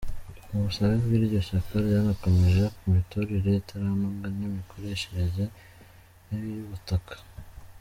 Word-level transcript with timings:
Mu 0.49 0.57
busabe 0.65 0.95
bw’iryo 1.03 1.39
shyaka 1.47 1.73
ryanakomoje 1.85 2.63
ku 2.77 2.85
miturire 2.93 3.49
itaranoga 3.61 4.25
n’imikoreshereze 4.37 5.43
mibi 6.27 6.49
y’ubutaka. 6.57 7.15